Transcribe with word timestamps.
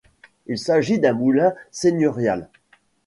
Il 0.47 0.57
s'agit 0.57 0.97
d'un 0.97 1.13
moulin 1.13 1.53
seigneurial. 1.69 2.49